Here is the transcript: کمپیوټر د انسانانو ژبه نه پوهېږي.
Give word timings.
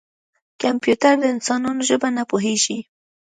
کمپیوټر 0.61 1.13
د 1.19 1.23
انسانانو 1.33 1.81
ژبه 1.89 2.09
نه 2.17 2.23
پوهېږي. 2.29 2.79